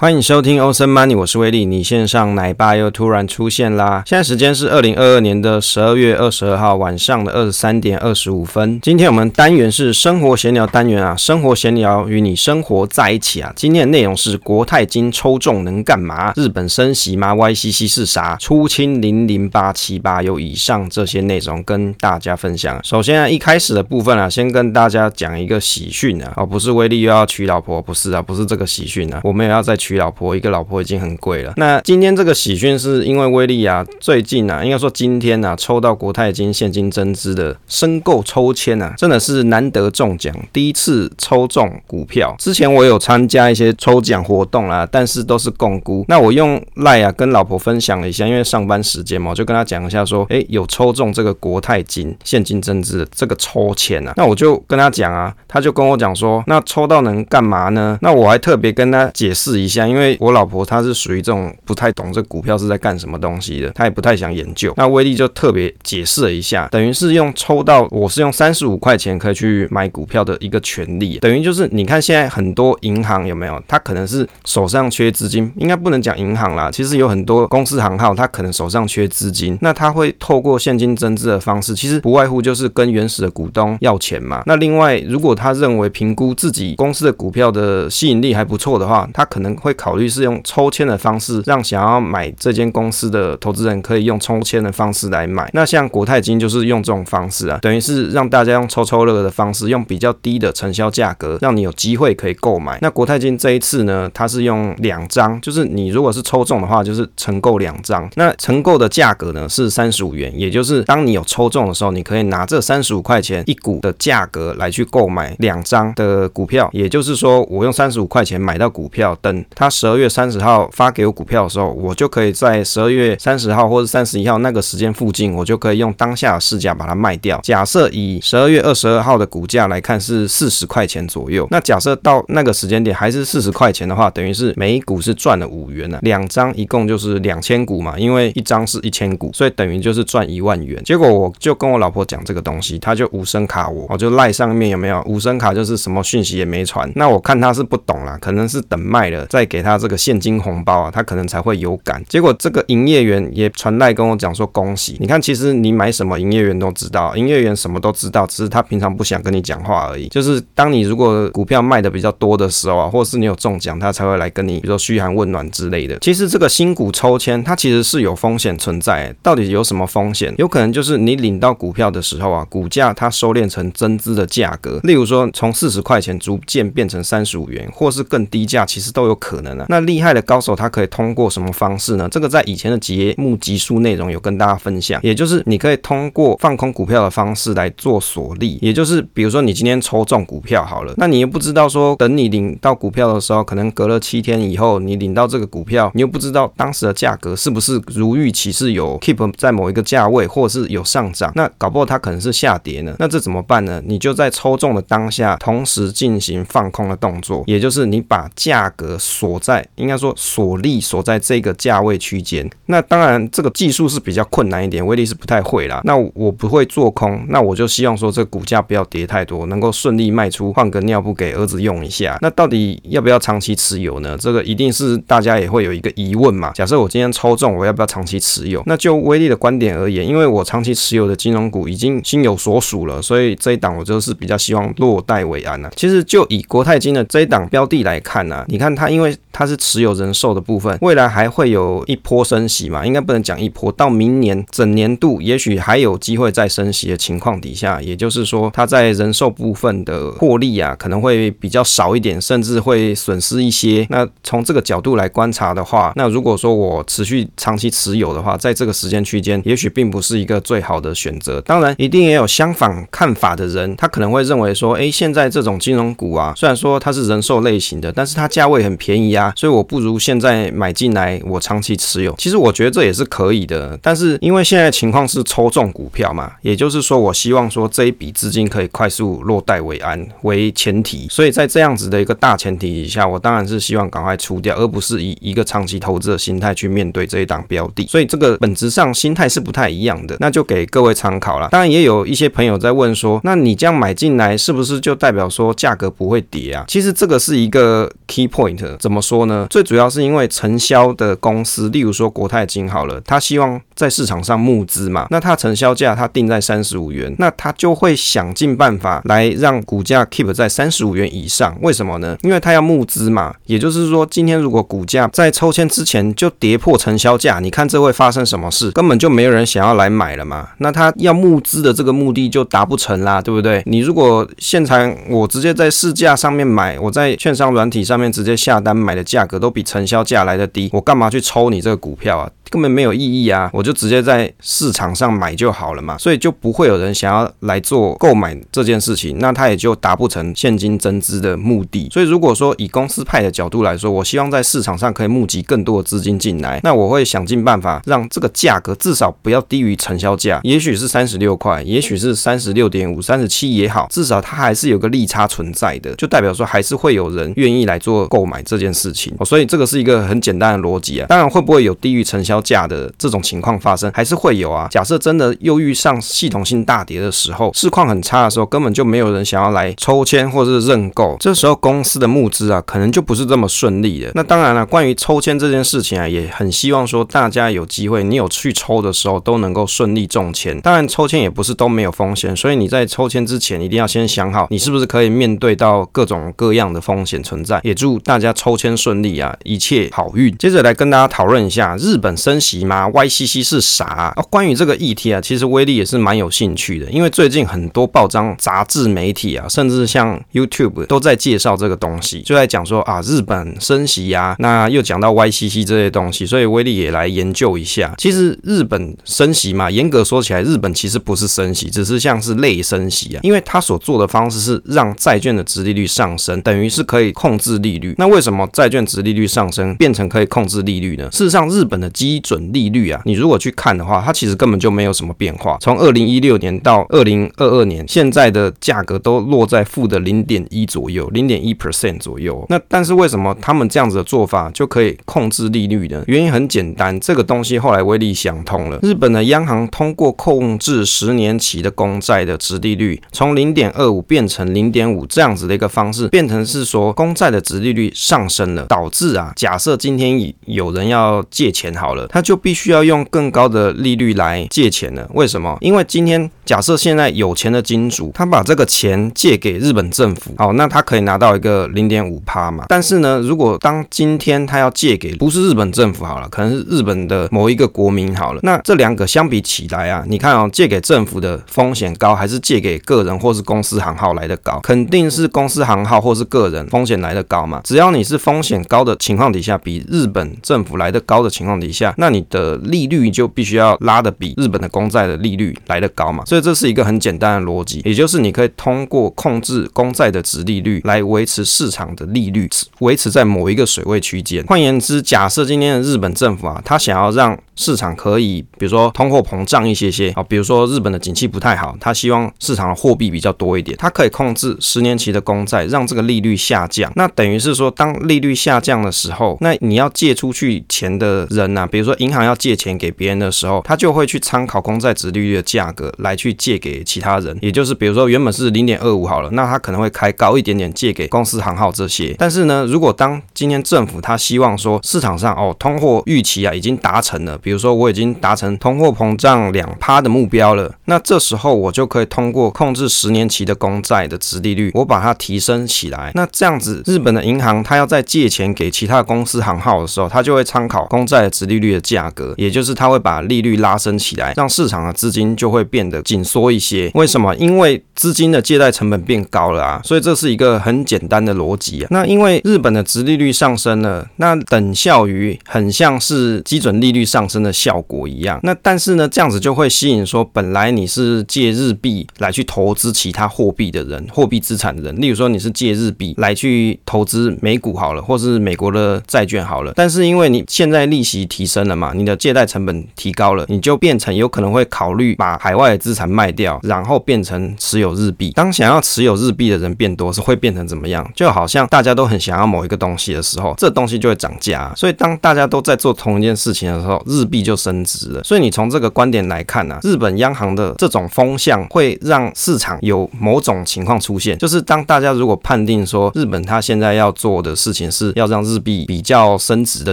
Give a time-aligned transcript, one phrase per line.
[0.00, 1.66] 欢迎收听 Awesome Money，我是威利。
[1.66, 4.04] 你线上奶爸又突然出现啦！
[4.06, 8.80] 现在时间是二零二二年的十二月二十二号晚上的二十三点二十五分。
[8.80, 13.52] 今天我们单元是生活闲聊单元啊，生活闲聊与你生活在一起啊。
[13.56, 16.32] 今天的内容是国泰金抽中能干嘛？
[16.36, 18.36] 日本升息吗？YCC 是啥？
[18.36, 22.78] 出清零零八七八，有以上这些内容跟大家分享。
[22.84, 29.87] 首先啊，一开始的部分啊，先跟大家讲一个喜讯啊，哦，不是威利又要娶老婆，不是啊，不是这个喜讯啊，我们也要再娶。
[29.88, 31.54] 娶老婆，一个老婆已经很贵了。
[31.56, 42.36] 那今天这个喜讯是因为威利啊，最近啊，应该说今天啊，抽到国泰金现金增资的申购抽签啊，真的是难得中奖，第一次抽中股票。
[42.38, 46.04] 之前我有参加一些抽奖活动啦，但是都是摃龟。
[46.06, 54.12] 那我用赖啊跟老婆分享了一下，因为上班时间嘛，我就跟他讲一下说，哎，有抽中这个国泰金现金增资的这个抽签啊。
[54.18, 57.98] 那我就跟他讲啊，他就跟我讲说，那抽到能干嘛呢？
[58.02, 59.77] 那我还特别跟他解释一下。
[59.86, 64.72] 因为我老婆她是属于这种不太懂这股票是在干什么东西的，她也不太想研究。
[64.76, 84.42] 那威利就特别解释了一下，等于是用抽到，我是用三十五块钱可以去买股票的一个权利，等于就是你看现在很多银行有没有，他可能是手上缺资金，应该不能讲银行啦，其实有很多公司行号，他可能手上缺资金，那他会透过现金增资的方式，其实不外乎就是跟原始的股东要钱嘛。
[84.46, 89.67] 那另外，如果他认为评估自己公司的股票的吸引力还不错的话，他可能会。
[89.68, 95.48] 会考虑是用抽签的方式，让想要买这间公司的投资人可以用抽签的方式来买。
[95.52, 102.78] 那像国泰金就是用这种方式啊，等于是让大家用抽抽乐的方式，用比较低的承销价格，让你有机会可以购买。
[102.80, 108.08] 那国泰金这一次呢，它是用两张，就是你如果是抽中的话，就是成购两张。
[108.16, 116.70] 那成购的价格呢是三十五元，也就是当你有抽中的时候，你可以拿这三十五块钱一股的价格来去购买两张的股票。
[116.72, 119.44] 也就是说，我用三十五块钱买到股票，等。
[119.58, 127.40] 他十二月三十号发给我股票的时候，我就可以在十二月三十号或者三十一号那个时间附近，我就可以用当下的市价把它卖掉。
[127.42, 135.98] 假设以十二月二十二号的股价来看是四十块钱左右，那假设到那个时间点还是四十块钱的话，等于是每一股是赚了五元、啊。
[136.02, 140.80] 两张一共就是两千股嘛，因为一张是一千股，所以等于就是赚一万元。
[140.84, 146.88] 结果我就跟我老婆讲这个东西，他就无声卡我，我就赖上面有没有无声卡，就是什么讯息也没传。
[146.94, 149.47] 那我看他是不懂啦，可能是等卖了再。
[149.48, 152.00] 给他这个现金红包啊，他可能才会有感。
[152.08, 154.96] 结果这个营业员也传来跟我讲说恭喜。
[155.00, 160.06] 你看，其实你买什么，营业员都知道，营业员什么都知道，只是他平常不想跟你讲话而已。
[160.08, 165.98] 就是当你如果股票卖的比较多的时候啊，或者是你有中奖，他才会来跟你，比如说嘘寒问暖之类的。
[166.00, 169.14] 其实这个新股抽签，它其实是有风险存在。
[169.22, 170.34] 到底有什么风险？
[170.38, 179.27] 有可能就是你领到股票的时候啊，股价它收敛成增资的价格，例如说从四十块钱逐渐变成三十五元，或是更低价，其实都有可。
[179.28, 179.66] 可能呢？
[179.68, 182.08] 那厉害的高手他可以通过什么方式呢？
[182.10, 202.96] 这个在以前的节目集数内容有跟大家分享，也就是你可以通过放空股票的方式来做锁利，也就是比如说你今天抽中股票好了，那你又不知道说等你领到股票的时候，可能隔了七天以后你领到这个股票，你又不知道当时的价格是不是如预期是有 keep 在某一个价位，或是有上涨，那搞不好它可能是下跌呢？
[202.98, 203.82] 那这怎么办呢？
[203.84, 208.96] 你就在抽中的当下同时进行放空的动作，也就是你把价格。
[209.18, 215.80] 所在应该说锁利锁在这个价位区间，那当然这个技术是比较困难一点，威力是不太会啦。
[215.82, 222.16] 那我不会做空，那我就希望说这股价不要跌太多，能够顺利卖出，换个尿布给儿子用一下。
[222.22, 224.16] 那到底要不要长期持有呢？
[224.20, 226.52] 这个一定是大家也会有一个疑问嘛。
[226.54, 228.62] 假设我今天抽中，我要不要长期持有？
[228.66, 235.70] 那就威力的观点而言，因为我长期持有的金融股已经心有所属了，所以这一档我就是比较希望落袋为安了。
[235.74, 242.84] 其实就以国泰金的这一档标的来看呢，你看它因为 always 它是持有人寿的部分，未来还会有一波升息嘛？
[242.84, 253.86] 应该不能讲一波，到明年整年度也许还有机会再升息的情况底下，也就是说，它在人寿部分的获利啊，可能会比较少一点，甚至会损失一些。
[253.90, 261.40] 那从这个角度来观察的话，那如果说我持续长期持有的话，在这个时间区间，也许并不是一个最好的选择。
[261.42, 269.27] 当然，一定也有相反看法的人，他可能会认为说，哎，现在这种金融股啊，虽然说它是人寿类型的，但是它价位很便宜啊。
[269.36, 272.14] 所以我不如现在买进来，我长期持有。
[272.18, 287.86] 其实我觉得这也是可以的，但是因为现在情况是抽中股票嘛，也就是说，我希望说这一笔资金可以快速落袋为安为前提，所以在这样子的一个大前提底下，我当然是希望赶快出掉，而不是以一个长期投资的心态去面对这一档标的。
[287.86, 291.48] 所以这个本质上心态是不太一样的，那就给各位参考了。
[291.50, 296.64] 当然也有一些朋友在问说，那你这样买进来是不是就代表说价格不会跌啊？
[296.68, 299.17] 其实这个是一个 key point，怎么说？
[299.18, 299.46] 说呢？
[299.50, 311.56] 最主要是因为承销的公司，例如说国泰金好了，他希望在市场上募资嘛，那他承销价他定在三十五元，那他就会想尽办法来让股价 keep 在三十五元以上。
[311.62, 312.16] 为什么呢？
[312.22, 318.70] 因为他要募资嘛，也就是说，今天如果股价在抽签之前就跌破承销价，你看这会发生什么事？
[318.70, 320.50] 根本就没有人想要来买了嘛。
[320.58, 323.62] 那他要募资的这个目的就达不成啦，对不对？
[323.66, 332.30] 你如果现场我直接在市价上面买，我在券商软体上面直接下单买价格都比成交价来的低，我干嘛去抽你这个股票啊？
[332.50, 333.50] 根本没有意义啊！
[333.52, 341.88] 我就直接在市场上买就好了嘛，所以就不会有人想要来做购买这件事情，那他也就达不成现金增资的目的。
[341.92, 359.14] 所以如果说以公司派的角度来说，我希望在市场上可以募集更多的资金进来，那我会想尽办法让这个价格至少不要低于承销价，也许是三十六块，也许是三十六点五、三十七也好，至少它还是有个利差存在的，就代表说还是会有人愿意来做购买这件事情。
[359.24, 361.06] 所以这个是一个很简单的逻辑啊。
[361.08, 364.68] 当然会不会有低于承销价的这种情况发生，还是会有啊。
[364.70, 374.10] 假设真的又遇上系统性大跌的时候，市况很差的时候，根本就没有人想要来抽签或者是认购，这时候公司的募资啊，可能就不是这么顺利的。
[374.14, 380.60] 那当然了，关于抽签这件事情啊，也很希望说大家有机会，你有去抽的时候都能够顺利中签。
[380.60, 387.60] 当然，抽签也不是都没有风险，所以你在抽签之前一定要先想好，你是不是可以面对到各种各样的风险存在。
[387.62, 390.36] 也祝大家抽签顺利啊，一切好运。
[390.36, 394.14] 接着来跟大家讨论一下，日本升息吗？，YCC 是啥啊？
[394.28, 407.94] 关于这个议题啊，其实威力也是蛮有兴趣的，因为最近很多报章、杂志、媒体啊，甚至像 YouTube 都在介绍这个东西，就在讲说啊，日本升息呀，那又讲到 YCC 这些东西，所以威力也来研究一下。
[407.96, 417.94] 其实日本升息嘛，严格说起来，日本其实不是升息，只是像是类升息啊，因为他所做的方式是让债券的殖利率上升，等于是可以控制利率。
[417.96, 421.08] 那为什么债券殖利率上升变成可以控制利率呢？
[421.10, 425.56] 事实上，日本的基准利率啊，你如果去看的话，它其实根本就没有什么变化。
[425.60, 432.44] 从二零一六年到二零二二年，现在的价格都落在负的零点一左右，零点一 percent 左右。
[432.48, 436.02] 那但是为什么他们这样子的做法就可以控制利率呢？
[436.06, 438.78] 原因很简单，这个东西后来威力想通了。
[438.82, 452.68] 日本的央行通过控制十年期的公债的殖利率，从零点二五变成零点五这样子的一个方式，变成是说公债的殖利率上升了，导致啊，假设今天有人要借钱好了，他就必须。
[452.68, 455.08] 要用更高的利率来借钱了？
[455.14, 455.56] 为什么？
[455.62, 462.66] 因为今天假设现在有钱的金主，他把这个钱借给日本政府，好，那他可以拿到一个零点五趴嘛。
[462.68, 474.60] 但是呢，如果当今天他要借给不是日本政府好了，可能是日本的某一个国民好了，那这两个相比起来啊，你看哦，借给政府的风险高，还是借给个人或是公司行号来的高？
[474.60, 477.62] 肯定是公司行号或是个人风险来的高嘛。
[477.64, 492.48] 只要你是风险高的情况底下，比日本政府来的高的情况底下，那你的利率就必须要拉得比日本的公债的利率来得高嘛，所以这是一个很简单的逻辑，也就是你可以通过控制公债的殖利率来维持市场的利率，
[492.80, 494.44] 维持在某一个水位区间。
[494.46, 506.92] 换言之，假设今天的日本政府啊，他想要让市场可以，比如说通货膨胀一些些啊，比如说日本的景气不太好，他希望市场的货币比较多一点，他可以控制十年期的公债，让这个利率下降。
[506.94, 522.14] 那等于是说，当利率下降的时候，那你要借出去钱的人呐、啊，比如说说银行要借钱给别人的时候，他就会去参考公债殖利率的价格来去借给其他人，也就是比如说原本是零点二五好了，那他可能会开高一点点借给公司行号这些。
[522.18, 536.12] 但是呢，如果当今天政府他希望说市场上哦通货预期啊已经达成了，比如说我已经达成通货膨胀两趴的目标了，那这时候我就可以通过控制十年期的公债的殖利率，我把它提升起来。
[536.14, 546.90] 那这样子，日本的银行他要在借钱给其他公司行号的时候，他就会参考公债的殖利率的价格，也就是它会把利率拉升起来，让市场的资金就会变得紧缩一些。
[546.94, 547.34] 为什么？
[547.36, 551.88] 因为资金的借贷成本变高了啊，所以这是一个很简单的逻辑啊。
[551.90, 557.78] 那因为日本的殖利率上升了，那等效于很像是基准利率上升的效果。
[557.78, 578.30] 效果一样，那但是呢，这样子就会吸引说，本来你是借日币来去投资其他货币的人，货币资产的人，例如说你是借日币来去投资美股好了，或是美国的债券好了，但是因为你现在利息提升升了嘛，你的借贷成本提高了，你就变成有可能会考虑把海外的资产卖掉，然后变成持有日币。
[578.30, 581.04] 当想要持有日币的人变多，是会变成怎么样？
[581.16, 584.72] 就好像大家都很想要某一个东西的时候，这东西就会涨价。
[584.76, 588.22] 所以当大家都在做同一件事情的时候，日币就升值了。
[588.22, 599.92] 所以你从这个观点来看呢、啊，日本央行的这种风向会让市场有某种情况出现，就是当大家如果判定说日本它现在要做的事情是要让日币比较升值的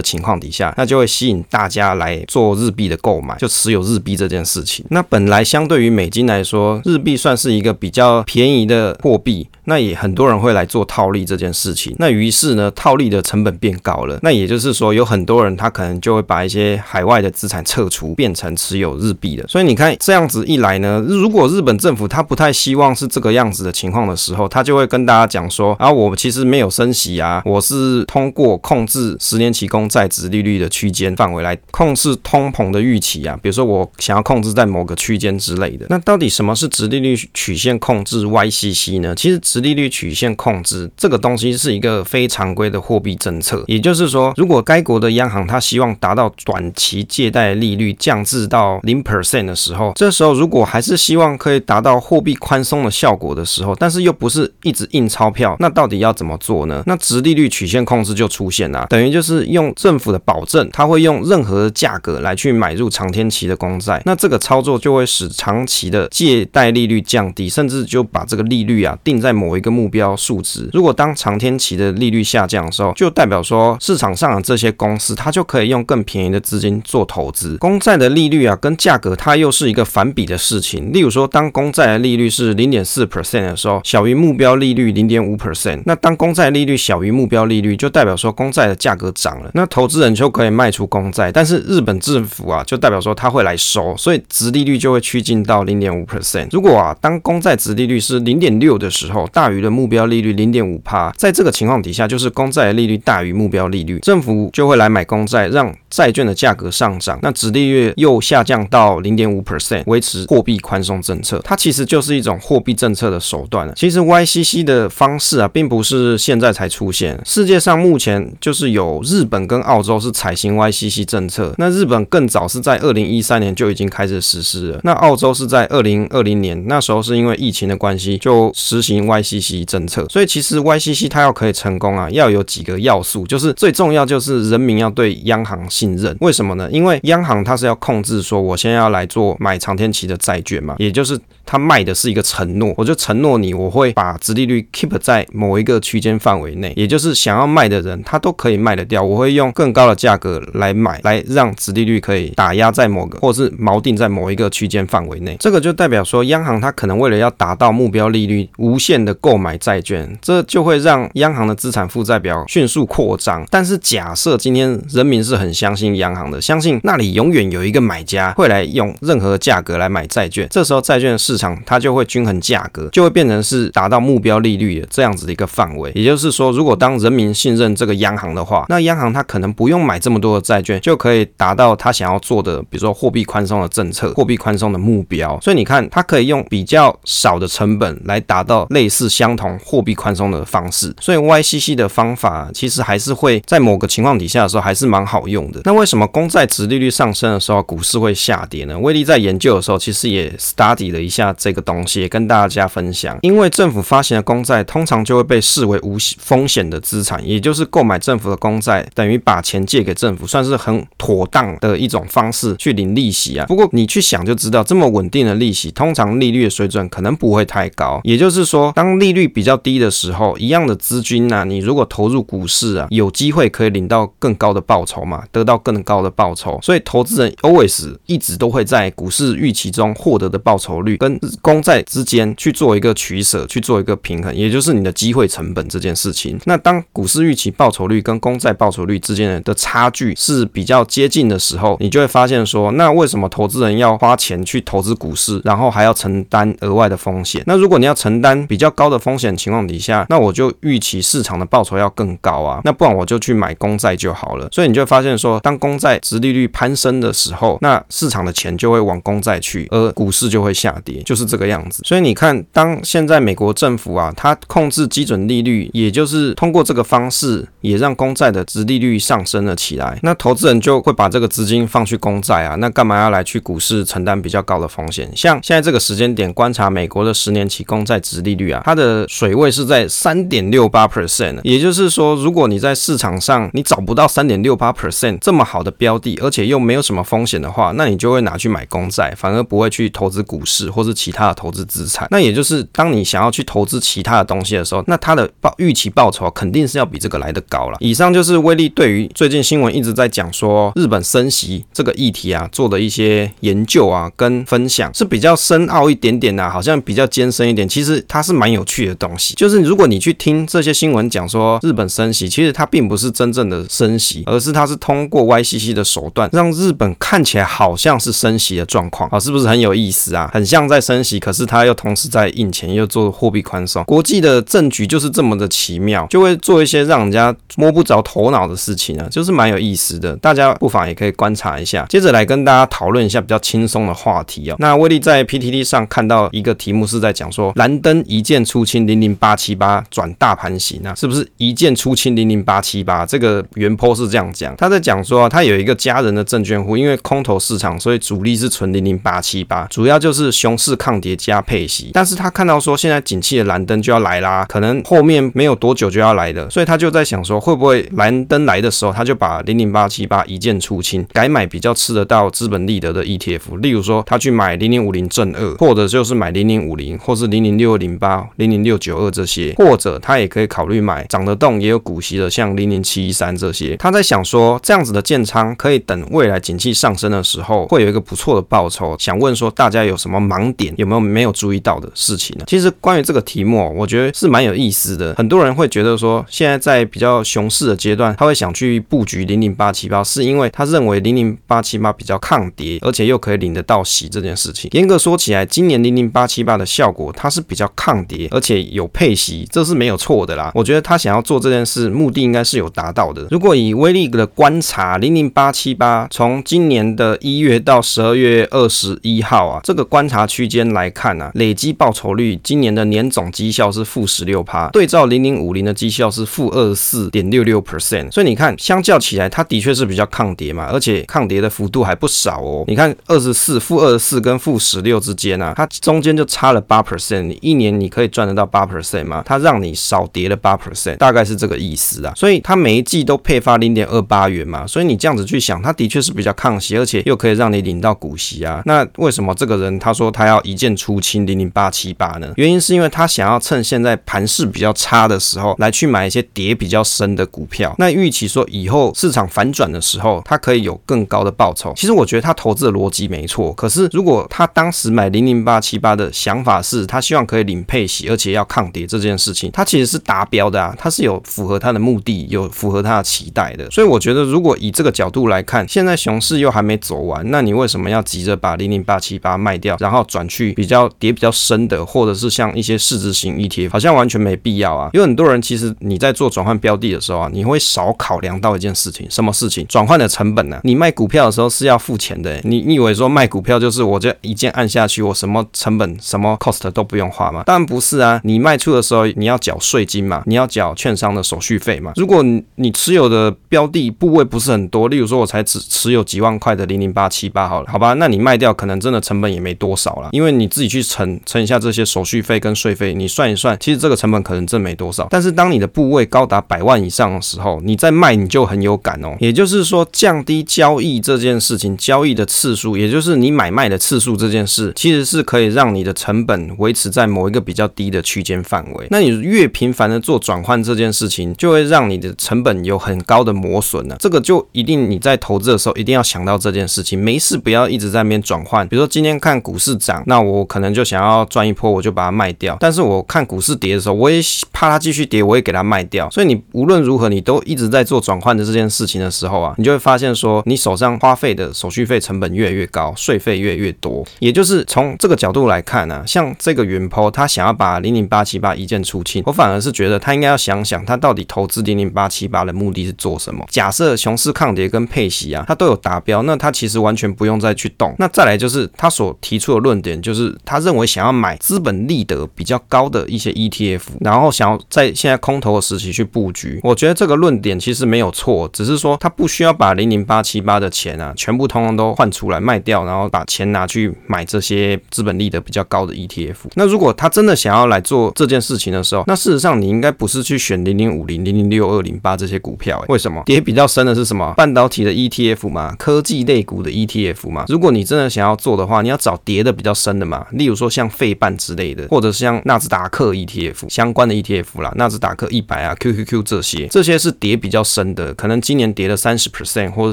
[0.00, 4.84] 情况底下，那就会吸引大家来做日币的购买，就持有日币这件事情。
[4.90, 9.48] 那本来相对于美金来说，日币算是一个比较便宜的货币。
[9.66, 14.18] 那也很多人会来做套利这件事情，那于是呢，套利的成本变高了。
[14.22, 19.44] 那也就是说，有很多人他可能就会把一些海外的资产撤出，变成持有日币的。
[19.48, 33.36] 所以你看这样子一来呢，如果日本政府他不太希望是这个样子的情况的时候，他就会跟大家讲说啊，我其实没有升息啊，我是通过控制十年期公债殖利率的区间范围来控制通膨的预期啊。
[33.42, 35.86] 比如说我想要控制在某个区间之类的。
[35.88, 39.12] 那到底什么是殖利率曲线控制 YCC 呢？
[39.14, 39.40] 其实。
[39.56, 56.82] 殖利率曲线控制这个东西是一个非常规的货币政策，也就是说，如果该国的央行它希望达到短期借贷利率降至到零 percent 的时候，这时候如果还是希望可以达到货币宽松的效果的时候，但是又不是一直印钞票，那到底要怎么做呢？
[56.84, 69.45] 那殖利率曲线控制就出现了，等于就是用政府的保证，它会用任何的价格来去买入长天期的公债，那这个操作就会使长期的借贷利率降低，甚至就把这个利率啊定在某。
[69.46, 77.56] 某一个目标数值，如果当长天期的利率下降的时候，就代表说市场上的这些公司，它就可以用更便宜的资金做投资。
[77.58, 80.92] 公债的利率啊，跟价格它又是一个反比的事情。
[80.92, 91.30] 例如说，当公债的利率是零点四 percent 的时候，小于目标利率零点五 percent，那当公债利率小于目标利率，就代表说公债的价格涨了，那投资人就可以卖出公债。
[91.30, 96.48] 但是日本政府啊，就代表说他会来收，所以殖利率就会趋近到零点五 percent。
[96.50, 111.40] 如果啊，当公债殖利率是零点六的时候，大于的目标利率零点五帕，在这个情况底下，就是公债利率大于目标利率，政府就会来买公债，让债券的价格上涨，那殖利率又下降到零点五 percent，维持货币宽松政策。
[111.42, 113.72] 它其实就是一种货币政策的手段了。
[113.74, 129.46] 其实 YCC 的方式啊，并不是现在才出现，世界上目前就是有日本跟澳洲是采行 YCC 政策，那日本更早是在二零一三年就已经开始实施了，那澳洲是在二零二零年，那时候是因为疫情的关系就实行 YCC。
[129.66, 136.16] 政策，所以其实 YCC 它要可以成功啊，要有几个要素，就是最重要就是人民要对央行信信任。
[136.20, 136.68] 为什么呢？
[136.70, 155.36] 因为央行它是要控制说，我现在要来做买长天期的债券嘛，也就是它卖的是一个承诺，我就承诺你，我会把殖利率 keep 在某一个区间范围内，也就是想要卖的人他都可以卖得掉，我会用更高的价格来买，来让殖利率可以打压在某个或是锚定在某一个区间范围内。
[155.40, 159.56] 这个就代表说，央行它可能为了要达到目标利率，无限的购买。
[159.58, 163.44] 债券，这就会让央行的资产负债表迅速扩张。
[163.50, 175.90] 但是假设今天人民是很相相信央行的，相信那里永远有一个买家会来用任何价格来买债券，这时候债券市场它就会均衡价格，就会变成是达到目标利率的这样子的一个范围。
[175.96, 185.36] 也就是说，如果当人民信任这个央行的话，那央行它可能不用买这么多的债券，就可以达到他想要做的，比如说货币宽松的政策、货币宽松的目标。
[185.42, 189.58] 所以你看，它可以用比较少的成本来达到类似相同。
[189.64, 195.55] 货币宽松的方式，所以 YCC 的方法其实还是会在某个情况底下的时候还是蛮好用的。
[195.64, 198.78] 那为什么公债殖利率上升的时候股市会下跌呢？
[198.78, 203.18] 威力在研究的时候其实也 study 了一下这个东西，也跟大家分享。
[203.22, 213.46] 因为政府发行的公债通常就会被视为无风险的资产，也就是购买政府的公债等于把钱借给政府，算是很妥当的一种方式去领利息啊。
[213.46, 218.00] 不过你去想就知道，这么稳定的利息，通常利率的水准可能不会太高。
[218.04, 226.58] 也就是说，当利率比较低的时候，一样的资金呢、你如果投入股市啊，有机会可以领到更高的报酬嘛，得到更高的报酬。
[226.60, 236.38] 所以投资人 always 一直都会在股市预期中获得的报酬率跟公债之间去做一个取舍，去做一个平衡，也就是你的机会成本这件事情。
[236.44, 247.42] 那当股市预期报酬率跟公债报酬率之间的差距是比较接近的时候，你就会发现说，那为什么投资人要花钱去投资股市，然后还要承担额外的风险？
[247.46, 254.48] 那如果你要承担比较高的风险情况，底下，那我就预期市场的报酬要更高啊，那不然我就去买公债就好了。
[254.50, 261.82] 所以你就会发现说，当公债殖利率攀升的时候，那市场的钱就会往公债去，而股市就会下跌，就是这个样子。
[261.84, 269.98] 所以你看，当现在美国政府啊，它控制基准利率，也就是通过这个方式，也让公债的殖利率上升了起来。
[270.02, 275.10] 那投资人就会把这个资金放去公债啊，那干嘛要来去股市承担比较高的风险？
[275.14, 292.06] 像现在这个时间点观察美国的十年期公债殖利率啊，它的水位是在三点六八 percent，也就是说，如果你在市场上你找不到三点六八 percent 这么好的标的，而且又没有什么风险的话，那你就会拿去买公债，反而不会去投资股市或是其他的投资资产。
[292.12, 297.78] 那也就是当你想要去投资其他的东西的时候，那它的报预期报酬肯定是要比这个来得高了。
[297.80, 307.68] 以上就是威利对于最近新闻一直在讲说日本升息这个议题啊做的一些研究啊跟分享，是比较深奥一点点啊，好像比较艰深一点。
[307.68, 320.30] 其实它是蛮有趣的东西，就是如果你去听这些新闻讲说日本升息，其实它并不是真正的升息，而是它是通过过 YCC 的手段让日本看起来好像是升息的状况啊，是不是很有意思啊？
[320.32, 323.84] 很像在升息，可是它又同时在印钱，又做货币宽松。
[323.84, 330.14] 国际的政局就是这么的奇妙，就会做一些让人家摸不着头脑的事情啊，就是蛮有意思的。
[330.16, 331.86] 大家不妨也可以观察一下。
[331.88, 334.56] 接着来跟大家讨论一下比较轻松的话题哦。
[334.58, 343.06] 那威利在 PTT 上看到一个题目是在讲说蓝灯一键出清零零八七八转大盘型啊，是不是一键出清零零八七八？
[343.06, 351.90] 这个原 po 是这样讲，他在讲说啊，他有一个家人的证券户，因为空头市场，所以主力是存零零八七八，主要就是熊市抗跌加配息。
[351.92, 373.76] 但是他看到说现在景气的蓝灯就要来啦，可能后面没有多久就要来的，所以他就在想说，会不会蓝灯来的时候，他就把零零八七八一键出清，改买比较吃得到资本利得的 ETF，例如说他去买零零五零正二，或者就是买零零五零，或是零零六零八、零零六九二这些，或者他也可以考虑买涨得动也有股息的，像零零七一三这些。
[373.76, 378.96] 他在想说，这样子的建仓可以等未来景气上升的时候，会有一个不错的报酬。
[378.98, 382.44] 想问说，大家有什么盲点，有没有没有注意到的事情呢？
[382.46, 385.14] 其实关于这个题目，我觉得是蛮有意思的。
[385.16, 394.70] 很多人会觉得说，现在在比较熊市的阶段，他会想去布局零零八七八，是因为他认为零零八七八比较抗跌，而且又可以领得到息这件事情。
[394.72, 400.52] 严格说起来，今年零零八七八的效果，它是比较抗跌，而且有配息，这是没有错的啦。
[400.54, 403.26] 我觉得他想要做这件事，目的应该是有达到的。
[403.30, 422.64] 如果以威利的观察，啊零零八七八从今年的一月到十二月二十一号啊，这个观察区间来看啊，累积报酬率今年的年总绩效是负十六趴，对照零零五零的绩效是负二十四点六六 percent，所以你看，相较起来，它的确是比较抗跌嘛，而且抗跌的幅度还不少哦。
[422.68, 429.22] 你看二十四负二十四跟负十六之间啊，它中间就差了八 percent，你一年你可以赚得到八 percent 吗？
[429.24, 432.12] 它让你少跌了八 percent，大概是这个意思啊。
[432.14, 438.62] 所以它每一季都配发零点二八元嘛，所以你这样子去想，他的确是比较抗息，而且又可以让你领到股息啊。
[438.66, 442.32] 那为什么这个人他说他要一键出清零零八七八呢？
[442.36, 447.74] 原因是因为他想要趁现在盘势比较差的时候来去买一些跌比较深的股票。
[447.78, 451.72] 那预期说以后市场反转的时候，他可以有更高的报酬。
[451.76, 463.70] 其实我觉得他投资的逻辑没错，可是如果他当时买零零八七八的想法是他希望可以领配息，而且要抗跌这件事情，他其实是达标的啊，他是有符合他的目的，有符合他的期待的。
[463.70, 474.90] 所以我觉得，如果以这个角度来看，现在熊市又还没走完，那你为什么要急着把零零八七八卖掉，然后转去比较跌比较深的，或者是像一些市值型 ETF，好像完全没必要啊。
[474.92, 479.66] 有很多人其实你在做转换标的的时候啊，你会少考量到一件事情，什么事情？
[479.66, 480.60] 转换的成本呢、啊？
[480.64, 487.42] 你卖股票的时候是要付钱的，你你以为说卖股票就是我这一键按下去，我什么成本、什么 cost 都不用花吗？
[487.44, 491.92] 当然不是啊，你卖出的时候你要缴税金嘛，你要缴券商的手续费嘛。
[491.96, 492.22] 如果
[492.56, 505.06] 你持有的标的部位不是很多，例如说我才只持有几万块的零零八七八好了，好吧，那你卖掉可能真的成本也没多少了，因为你自己去乘乘一下这些手续费跟税费，你算一算，其实这个成本可能真没多少。
[505.10, 509.16] 但是当你的部位高达百万以上的时候，你再卖你就很有感哦。
[509.20, 518.86] 也就是说，降低交易这件事情，交易的次数，也就是你买卖的次数这件事，其实是可以让你的成本维持在某一个比较低的区间范围。
[518.90, 523.96] 那你越频繁的做转换这件事情，就会让你的成本有很高的磨损呢。
[523.98, 528.66] 这个就一定你在投资的时候一定要想到这件事情，没事不要一直在那边转换。
[528.66, 532.56] 比如说今天看股市涨，那我可能就想要赚一波，我就把它卖掉。
[532.60, 534.20] 但是我看股市跌的时候，我也
[534.52, 536.08] 怕它继续跌，我也给它卖掉。
[536.10, 544.04] 所以你无论如何，你都一直在做转换的这件事情的时候啊，你就会发现说，你手上花费的手续费成本越来越高，税费越来越多。
[544.18, 553.44] 也就是从这个角度来看呢，像这个云 po 他想要把零零八七八一键出清，我反而是觉得他应该要想想，他到底投资零零八七八的目的是做什么？
[553.50, 557.94] 假设熊市是抗跌跟配息啊，它都有达标，那他其实完全不用再去动。
[557.98, 566.60] 那再来就是他所提出的论点，就是他认为想要买资本利得比较高的一些 ETF，然后想要在现在空头的时期去布局。
[566.62, 576.36] 我觉得这个论点其实没有错，只是说他不需要把零零八七八的钱啊，全部通通都换出来卖掉，然后把钱拿去买这些资本利得比较高的 ETF。
[576.54, 583.22] 那如果他真的想要来做这件事情的时候，那事实上你应该不是去选零零五零、零零六二零八这些股票，欸，为什么？
[583.26, 584.15] 跌比较深的是什么？
[584.16, 587.44] 嘛半导体的 ETF 嘛，科技类股的 ETF 嘛。
[587.48, 599.92] 如果你真的想要做的话，你要找跌的比较深的嘛，例如说像费半之类的，或者像纳斯达克 ETF 相关的 ETF 啦，纳斯达克一百啊，QQQ 这些，这些是跌比较深的，可能今年跌了三十 percent 或者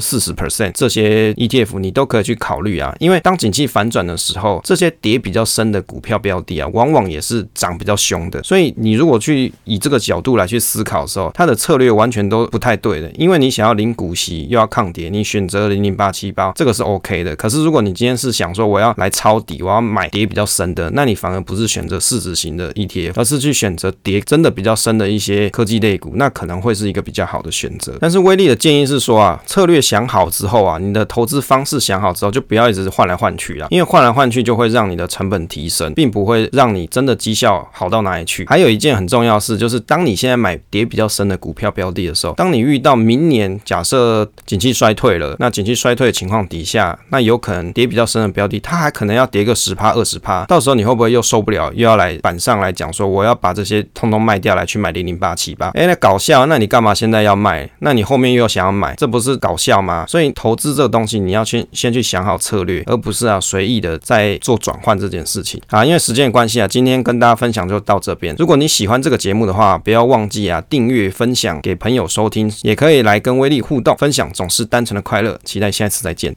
[0.00, 2.94] 四十 percent，这些 ETF 你都可以去考虑啊。
[2.98, 8.42] 因为当景气反转的时候，这些跌比较深的股票标的啊，往往也是涨比较凶的。
[8.42, 13.10] 所以你如果去以这个角度来去思考的时候，它的策略完全都不太对的。
[13.12, 17.34] 因为你想要领股息又要抗跌，你选择零零八七八这个是 OK 的。
[17.36, 27.96] 可是如果你今天是想说我要来抄底，我要买跌比较深的，那你反而不是选择市值型的 ETF，而是去选择跌真的比较深的一些科技类股，那可能会是一个比较好的选择。
[28.00, 38.44] 但是威力的建议是说啊，策略想好之后啊，你的投资方式想好之后，就不要一直换来换去了，因为换来换去就会让你的成本提升，并不会让你真的绩效好到哪里去。
[38.46, 55.68] 还有一件很重要的事，就是当你现在买跌比较深的股票标的的时候，当你遇到明年假设呃景气衰退了，那景气衰退的情况底下，那有可能跌比较深的标的，它还可能要跌个十趴二十趴，到时候你会不会又受不了，又要来板上来讲说我要把这些通通卖掉来去买零零八七八？
[55.68, 57.68] 哎，那搞笑，那你干嘛现在要卖？
[57.78, 60.04] 那你后面又想要买，这不是搞笑吗？
[60.06, 65.60] 所以投资这个东西，你要先先去想好策略，而不是啊随意的在做转换这件事情。
[65.68, 68.34] 啊，因为时间关系啊，今天跟大家分享就到这边。
[68.38, 75.38] 如果你喜欢这个节目的话，不要忘记啊订阅、分享给朋友收听，也可以来跟威力互动分享，总是单纯的快乐。
[75.44, 76.32] 期待下一次再见。